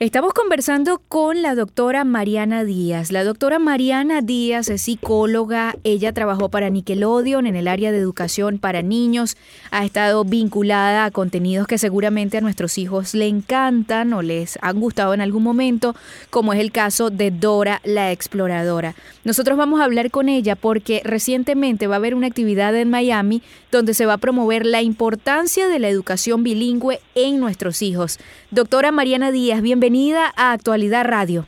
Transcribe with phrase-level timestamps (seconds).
[0.00, 3.12] Estamos conversando con la doctora Mariana Díaz.
[3.12, 8.58] La doctora Mariana Díaz es psicóloga, ella trabajó para Nickelodeon en el área de educación
[8.58, 9.36] para niños,
[9.70, 14.80] ha estado vinculada a contenidos que seguramente a nuestros hijos le encantan o les han
[14.80, 15.94] gustado en algún momento,
[16.28, 18.96] como es el caso de Dora la Exploradora.
[19.22, 23.42] Nosotros vamos a hablar con ella porque recientemente va a haber una actividad en Miami
[23.70, 28.18] donde se va a promover la importancia de la educación bilingüe en nuestros hijos.
[28.50, 31.44] Doctora Mariana Díaz, bienvenida bienvenida a Actualidad Radio.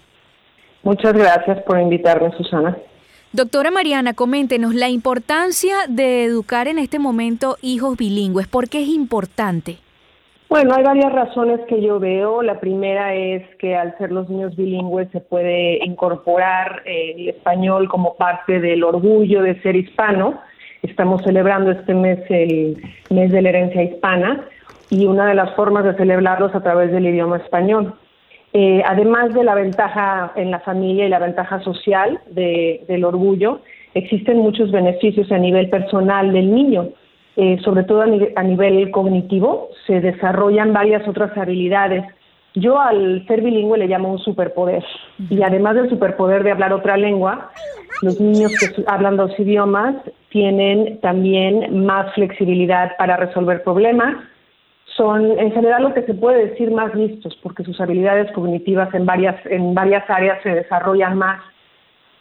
[0.82, 2.76] Muchas gracias por invitarme, Susana.
[3.32, 8.46] Doctora Mariana, coméntenos la importancia de educar en este momento hijos bilingües.
[8.46, 9.78] ¿Por qué es importante?
[10.50, 12.42] Bueno, hay varias razones que yo veo.
[12.42, 17.88] La primera es que al ser los niños bilingües se puede incorporar eh, el español
[17.88, 20.42] como parte del orgullo de ser hispano.
[20.82, 24.46] Estamos celebrando este mes el mes de la herencia hispana
[24.90, 27.94] y una de las formas de celebrarlos a través del idioma español.
[28.58, 33.60] Eh, además de la ventaja en la familia y la ventaja social del orgullo,
[33.92, 36.88] existen muchos beneficios a nivel personal del niño,
[37.36, 42.02] eh, sobre todo a, nivel cognitivo, se desarrollan varias otras habilidades.
[42.54, 44.82] Yo al ser bilingüe le llamo un superpoder
[45.28, 47.50] y además del superpoder de hablar otra lengua,
[48.00, 49.96] los niños que hablan dos idiomas
[50.30, 54.14] tienen también más flexibilidad para resolver problemas,
[54.94, 59.04] son en general lo que se puede decir más listos, porque sus habilidades cognitivas en
[59.04, 61.40] varias, en varias áreas se desarrollan más.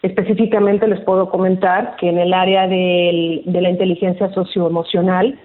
[0.02, 5.40] Específicamente les puedo comentar que en el área de la inteligencia socioemocional,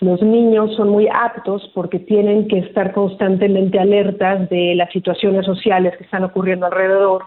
[0.00, 5.96] los niños son muy aptos porque tienen que estar constantemente alertas de las situaciones sociales
[5.96, 7.22] que están ocurriendo alrededor,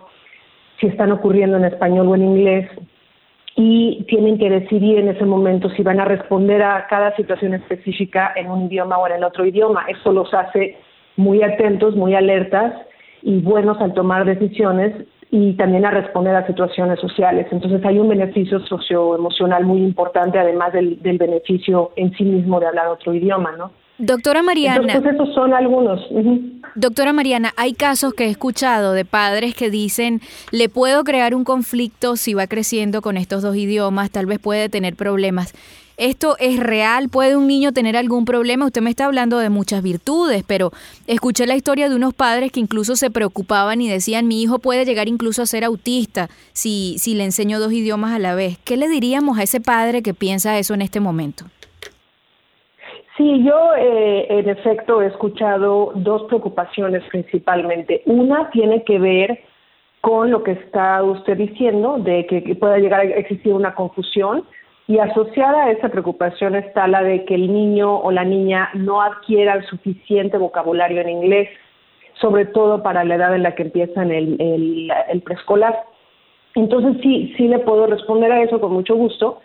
[0.79, 2.69] si están ocurriendo en español o en inglés,
[3.59, 8.31] y tienen que decidir en ese momento si van a responder a cada situación específica
[8.35, 9.85] en un idioma o en el otro idioma.
[9.87, 10.77] Eso los hace
[11.15, 12.71] muy atentos, muy alertas
[13.23, 14.93] y buenos al tomar decisiones
[15.31, 17.47] y también a responder a situaciones sociales.
[17.51, 22.67] Entonces hay un beneficio socioemocional muy importante, además del, del beneficio en sí mismo de
[22.67, 23.71] hablar otro idioma, ¿no?
[23.99, 24.93] Doctora Mariana.
[24.93, 25.99] Entonces, esos son algunos.
[26.75, 30.21] Doctora Mariana, hay casos que he escuchado de padres que dicen,
[30.51, 34.69] le puedo crear un conflicto si va creciendo con estos dos idiomas, tal vez puede
[34.69, 35.53] tener problemas.
[35.97, 37.09] ¿Esto es real?
[37.09, 38.67] ¿Puede un niño tener algún problema?
[38.67, 40.71] Usted me está hablando de muchas virtudes, pero
[41.07, 44.85] escuché la historia de unos padres que incluso se preocupaban y decían, mi hijo puede
[44.85, 48.59] llegar incluso a ser autista si, si le enseño dos idiomas a la vez.
[48.63, 51.45] ¿Qué le diríamos a ese padre que piensa eso en este momento?
[53.17, 58.03] Sí, yo eh, en efecto he escuchado dos preocupaciones principalmente.
[58.05, 59.39] Una tiene que ver
[60.01, 64.45] con lo que está usted diciendo, de que pueda llegar a existir una confusión
[64.87, 69.01] y asociada a esa preocupación está la de que el niño o la niña no
[69.01, 71.49] adquiera el suficiente vocabulario en inglés,
[72.21, 75.75] sobre todo para la edad en la que empiezan el, el, el preescolar.
[76.55, 79.41] Entonces sí, sí le puedo responder a eso con mucho gusto.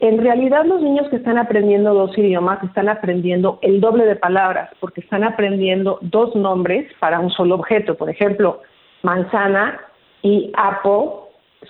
[0.00, 4.70] En realidad los niños que están aprendiendo dos idiomas están aprendiendo el doble de palabras
[4.80, 7.94] porque están aprendiendo dos nombres para un solo objeto.
[7.94, 8.60] Por ejemplo,
[9.02, 9.80] manzana
[10.22, 11.10] y apple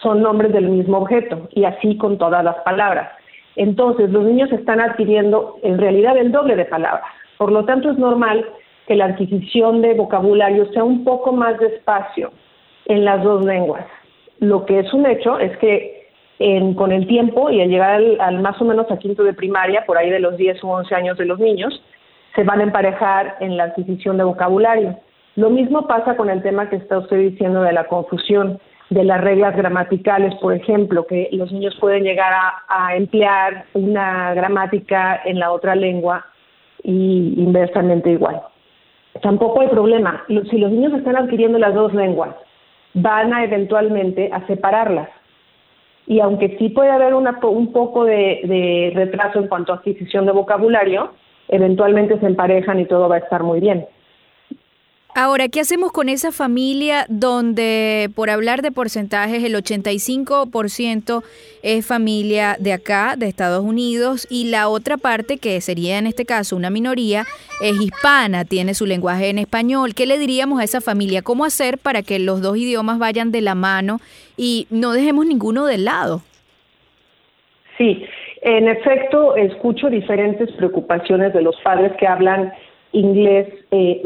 [0.03, 3.11] son nombres del mismo objeto y así con todas las palabras.
[3.57, 7.05] Entonces los niños están adquiriendo en realidad el doble de palabras.
[7.37, 8.45] Por lo tanto es normal
[8.87, 12.33] que la adquisición de vocabulario sea un poco más despacio
[12.87, 13.87] en las dos lenguas.
[14.41, 16.04] Lo que es un hecho es que
[16.75, 19.97] con el tiempo y al llegar al, más o menos a quinto de primaria, por
[19.97, 21.81] ahí de los 10 u 11 años de los niños,
[22.35, 24.99] se van a emparejar en la adquisición de vocabulario.
[25.37, 28.59] Lo mismo pasa con el tema que está usted diciendo de la confusión,
[28.91, 32.33] de las reglas gramaticales, por ejemplo, que los niños pueden llegar
[32.69, 36.27] a, emplear una gramática en la otra lengua
[36.83, 38.43] y inversamente igual.
[39.23, 40.25] Tampoco hay problema.
[40.51, 42.35] Si los niños están adquiriendo las dos lenguas,
[42.95, 45.09] van a eventualmente a separarlas
[46.07, 50.33] y aunque sí puede haber una, un poco de, retraso en cuanto a adquisición de
[50.33, 51.13] vocabulario,
[51.49, 53.87] eventualmente se emparejan y todo va a estar muy bien.
[55.17, 61.23] Ahora, ¿qué hacemos con esa familia donde, por hablar de porcentajes, el 85%
[61.63, 66.25] es familia de acá, de Estados Unidos, y la otra parte, que sería en este
[66.25, 67.27] caso una minoría,
[67.63, 69.95] es hispana, tiene su lenguaje en español?
[69.95, 71.23] ¿Qué le diríamos a esa familia?
[71.23, 74.01] ¿Cómo hacer para que los dos idiomas vayan de la mano
[74.37, 76.23] y no dejemos ninguno de lado?
[77.79, 78.05] Sí,
[78.43, 82.53] en efecto, escucho diferentes preocupaciones de los padres que hablan
[82.95, 84.03] inglés eh,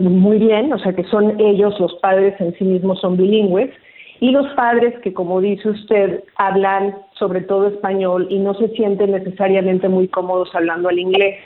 [0.00, 3.70] muy bien, o sea que son ellos, los padres en sí mismos son bilingües,
[4.20, 9.12] y los padres que, como dice usted, hablan sobre todo español y no se sienten
[9.12, 11.38] necesariamente muy cómodos hablando el inglés.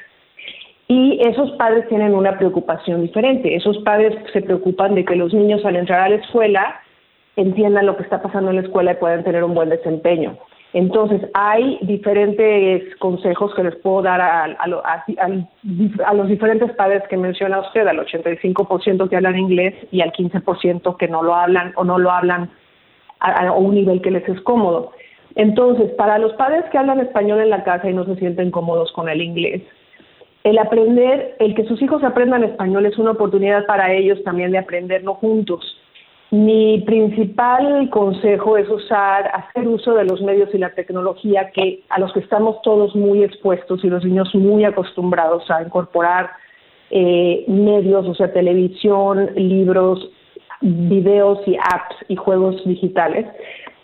[0.89, 3.55] Y esos padres tienen una preocupación diferente.
[3.55, 6.81] Esos padres se preocupan de que los niños al entrar a la escuela
[7.37, 10.37] entiendan lo que está pasando en la escuela y puedan tener un buen desempeño.
[10.75, 17.61] Entonces, hay diferentes consejos que les puedo dar a, a, los diferentes padres que menciona
[17.61, 22.01] usted, al 85% que hablan inglés y al 15% que no lo hablan o no
[22.01, 22.51] lo hablan
[23.21, 24.91] a, un nivel que les es cómodo.
[25.37, 28.91] Entonces, para los padres que hablan español en la casa y no se sienten cómodos
[28.95, 29.63] con el inglés,
[30.43, 34.59] el aprender, el que sus hijos aprendan español es una oportunidad para ellos también de
[34.59, 35.81] aprenderlo juntos.
[36.31, 42.01] Mi principal consejo es usar, hacer uso de los medios y la tecnología que a
[42.01, 46.31] los que estamos todos muy expuestos y los niños muy acostumbrados a incorporar
[46.91, 50.11] eh, medios, o sea, televisión, libros,
[50.61, 53.27] videos y apps y juegos digitales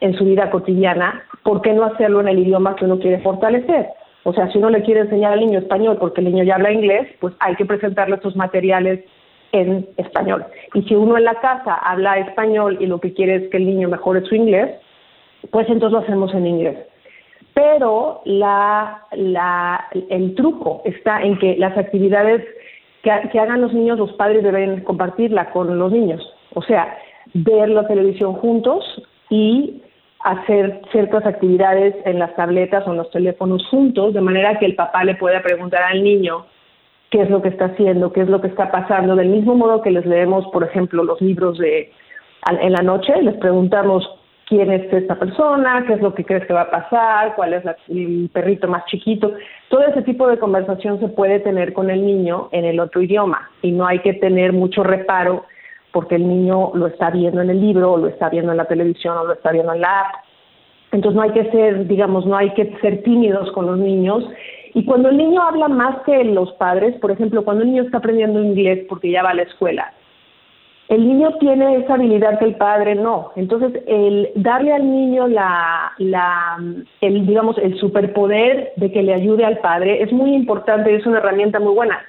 [0.01, 1.23] en su vida cotidiana.
[1.43, 3.89] ¿Por qué no hacerlo en el idioma que uno quiere fortalecer?
[4.25, 6.73] O sea, si uno le quiere enseñar al niño español porque el niño ya habla
[6.73, 9.05] inglés, pues hay que presentarle estos materiales
[9.53, 10.45] en español.
[10.75, 13.67] Y si uno en la casa habla español y lo que quiere es que el
[13.67, 14.71] niño mejore su inglés,
[15.51, 16.79] pues entonces lo hacemos en inglés.
[17.55, 22.47] Pero la, la, el truco está en que las actividades
[23.03, 26.23] que, que hagan los niños, los padres deben compartirla con los niños.
[26.55, 26.97] O sea,
[27.35, 28.85] ver la televisión juntos
[29.31, 29.83] y
[30.21, 34.75] hacer ciertas actividades en las tabletas o en los teléfonos juntos, de manera que el
[34.75, 36.47] papá le pueda preguntar al niño
[37.11, 39.83] qué es lo que está haciendo, qué es lo que está pasando, del mismo modo
[39.83, 41.93] que les leemos, por ejemplo, los libros de
[42.49, 44.09] en la noche, les preguntamos
[44.47, 47.63] quién es esta persona, qué es lo que crees que va a pasar, cuál es
[47.89, 49.33] el perrito más chiquito.
[49.69, 53.51] Todo ese tipo de conversación se puede tener con el niño en el otro idioma
[53.63, 55.45] y no hay que tener mucho reparo
[55.93, 58.65] porque el niño lo está viendo en el libro o lo está viendo en la
[58.65, 60.15] televisión o lo está viendo en la app.
[60.93, 64.25] Entonces no hay que ser, digamos, no hay que ser tímidos con los niños
[64.75, 67.99] y cuando el niño habla más que los padres, por ejemplo, cuando el niño está
[67.99, 69.93] aprendiendo inglés porque ya va a la escuela,
[70.91, 73.31] el niño tiene esa habilidad que el padre no.
[73.37, 76.59] Entonces, el darle al niño la, la,
[77.01, 81.19] el, digamos, el superpoder de que le ayude al padre es muy importante, es una
[81.19, 82.01] herramienta muy buena,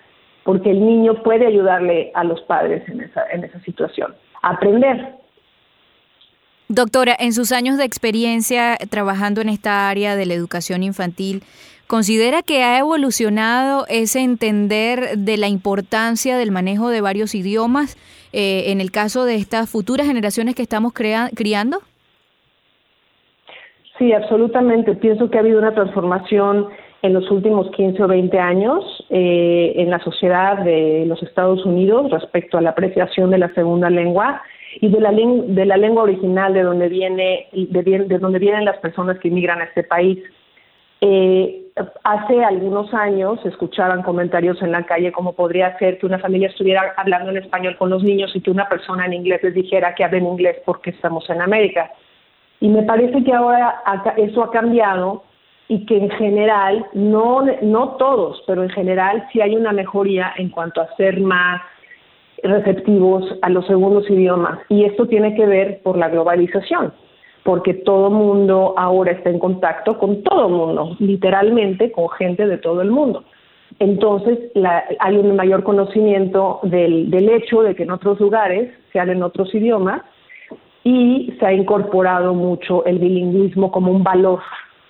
[0.43, 4.15] porque el niño puede ayudarle a los padres en esa, en esa situación.
[4.41, 5.15] Aprender.
[6.67, 11.43] Doctora, en sus años de experiencia trabajando en esta área de la educación infantil,
[11.91, 17.97] ¿Considera que ha evolucionado ese entender de la importancia del manejo de varios idiomas
[18.31, 21.79] eh, en el caso de estas futuras generaciones que estamos criando?
[23.97, 24.95] Sí, absolutamente.
[24.95, 26.69] Pienso que ha habido una transformación
[27.01, 32.09] en los últimos 15 o 20 años eh, en la sociedad de los Estados Unidos
[32.09, 34.41] respecto a la apreciación de la segunda lengua
[34.79, 38.77] y de la, de la lengua original de donde viene de, de donde vienen las
[38.77, 40.19] personas que inmigran a este país.
[41.03, 41.61] Eh,
[42.03, 46.93] hace algunos años escuchaban comentarios en la calle como podría ser que una familia estuviera
[46.95, 50.03] hablando en español con los niños y que una persona en inglés les dijera que
[50.03, 51.91] hablen inglés porque estamos en América.
[52.59, 53.81] Y me parece que ahora
[54.17, 55.23] eso ha cambiado
[55.67, 60.49] y que en general, no, no todos, pero en general sí hay una mejoría en
[60.49, 61.61] cuanto a ser más
[62.43, 64.59] receptivos a los segundos idiomas.
[64.69, 66.93] Y esto tiene que ver por la globalización
[67.43, 72.81] porque todo mundo ahora está en contacto con todo mundo, literalmente con gente de todo
[72.81, 73.23] el mundo.
[73.79, 74.37] Entonces
[74.99, 79.53] hay un mayor conocimiento del, del hecho de que en otros lugares se hablan otros
[79.55, 80.03] idiomas
[80.83, 84.39] y se ha incorporado mucho el bilingüismo como un valor.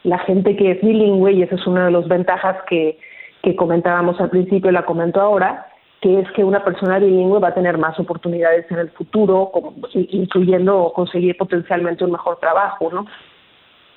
[0.03, 2.97] La gente que es bilingüe, y esa es una de las ventajas que,
[3.43, 5.67] que comentábamos al principio la comento ahora,
[6.01, 9.51] que es que una persona bilingüe va a tener más oportunidades en el futuro,
[9.93, 13.05] incluyendo conseguir potencialmente un mejor trabajo, ¿no?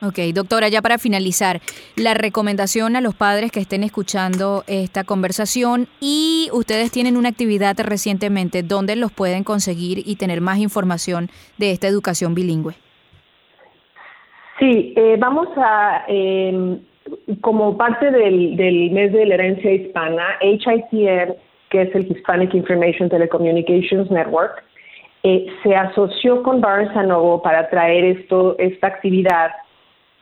[0.03, 1.61] Ok, doctora, ya para finalizar,
[1.97, 7.75] la recomendación a los padres que estén escuchando esta conversación y ustedes tienen una actividad
[7.79, 12.75] recientemente, ¿dónde los pueden conseguir y tener más información de esta educación bilingüe?
[14.59, 16.81] Sí, eh, vamos a, em,
[17.41, 21.35] como parte del, del mes de la herencia hispana, HICR
[21.75, 24.63] que es el Hispanic Information Telecommunications Network,
[25.25, 29.51] eh, se asoció con Barnes Noble para traer esto, esta actividad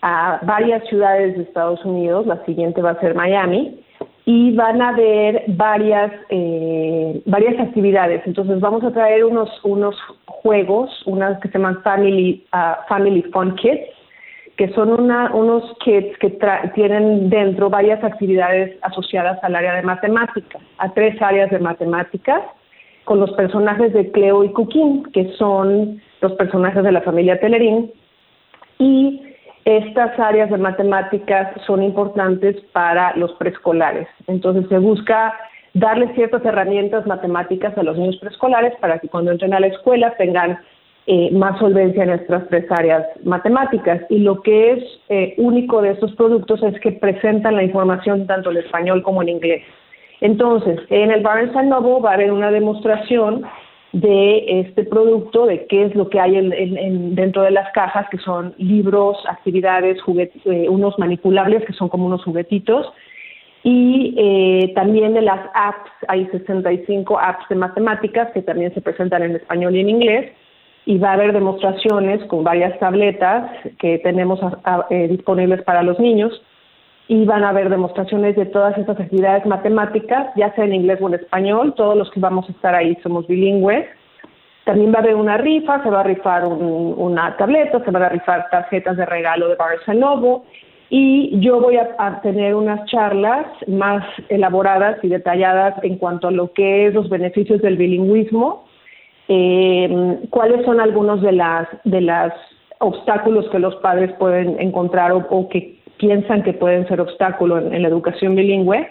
[0.01, 2.27] a varias ciudades de Estados Unidos.
[2.27, 3.79] La siguiente va a ser Miami
[4.25, 8.23] y van a haber varias eh, varias actividades.
[8.25, 9.95] Entonces vamos a traer unos unos
[10.25, 13.91] juegos, unas que se llaman Family uh, Family Fun Kits
[14.57, 16.39] que son unos kits que
[16.75, 22.43] tienen dentro varias actividades asociadas al área de matemáticas, a tres áreas de matemáticas,
[23.05, 27.91] con los personajes de Cleo y Cuquín, que son los personajes de la familia Telerín,
[28.79, 29.23] y
[29.65, 34.09] estas áreas de matemáticas son importantes para los preescolares.
[34.27, 35.35] Entonces se busca
[35.75, 40.15] darles ciertas herramientas matemáticas a los niños preescolares para que cuando entren a la escuela
[40.19, 40.59] tengan
[41.07, 44.03] eh, más solvencia en nuestras tres áreas matemáticas.
[44.09, 48.51] Y lo que es eh, único de estos productos es que presentan la información tanto
[48.51, 49.63] en español como en inglés.
[50.21, 53.45] Entonces, en el Barnes Noble va a haber una demostración
[53.93, 58.19] de este producto, de qué es lo que hay en, dentro de las cajas, que
[58.19, 59.99] son libros, actividades,
[60.47, 62.87] eh, unos manipulables, que son como unos juguetitos,
[63.65, 69.23] y eh, también de las apps, hay 65 apps de matemáticas que también se presentan
[69.23, 70.33] en español y en inglés,
[70.85, 74.41] y va a haber demostraciones con varias tabletas que tenemos
[74.91, 76.43] eh, disponibles para los niños
[77.09, 81.09] y van a haber demostraciones de todas estas actividades matemáticas, ya sea en inglés o
[81.09, 83.87] en español, todos los que vamos a estar ahí somos bilingües.
[84.65, 88.09] También va a haber una rifa, se va a rifar una tableta, se van a
[88.09, 90.45] rifar tarjetas de regalo de Barça Novo
[90.89, 96.53] y yo voy a, tener unas charlas más elaboradas y detalladas en cuanto a lo
[96.53, 98.65] que es los beneficios del bilingüismo,
[99.29, 102.33] eh, cuáles son algunos de las de los
[102.79, 107.89] obstáculos que los padres pueden encontrar o que piensan que pueden ser obstáculo en, la
[107.89, 108.89] educación bilingüe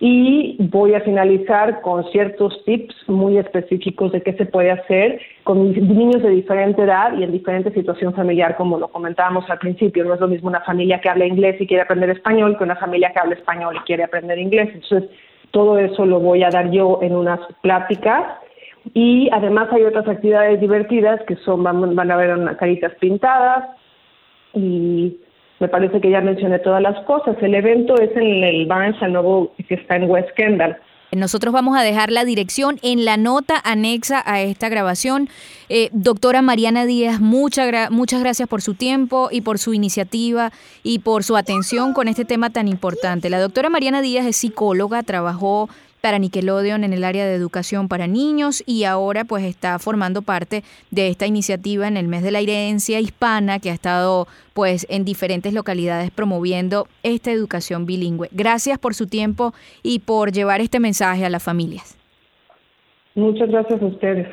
[0.00, 5.72] y voy a finalizar con ciertos tips muy específicos de qué se puede hacer con
[5.72, 10.04] niños de diferente edad y en diferente situación familiar, como lo comentábamos al principio.
[10.04, 12.76] No es lo mismo una familia que habla inglés y quiere aprender español que una
[12.76, 14.70] familia que habla español y quiere aprender inglés.
[14.74, 15.10] Entonces,
[15.50, 18.22] todo eso lo voy a dar yo en unas pláticas.
[18.94, 23.64] Y además hay otras actividades divertidas que son, van, van a ver unas caritas pintadas
[24.54, 25.16] y
[25.58, 27.36] me parece que ya mencioné todas las cosas.
[27.40, 30.76] El evento es en el Barnes Noble que está en West Kendall.
[31.12, 35.28] Nosotros vamos a dejar la dirección en la nota anexa a esta grabación.
[35.68, 40.50] Eh, doctora Mariana Díaz, muchas muchas gracias por su tiempo y por su iniciativa
[40.82, 43.30] y por su atención con este tema tan importante.
[43.30, 45.68] La doctora Mariana Díaz es psicóloga, trabajó
[46.00, 50.62] para Nickelodeon en el área de educación para niños y ahora pues está formando parte
[50.90, 55.04] de esta iniciativa en el mes de la herencia hispana que ha estado pues en
[55.04, 58.28] diferentes localidades promoviendo esta educación bilingüe.
[58.32, 61.96] Gracias por su tiempo y por llevar este mensaje a las familias.
[63.14, 64.28] Muchas gracias a ustedes.